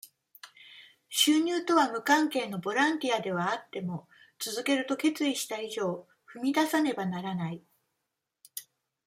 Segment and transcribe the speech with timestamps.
[1.09, 4.07] 収入とは無関係のボランティアではあっても、
[4.39, 7.61] 続けると決意した以上、踏み出さねばならない。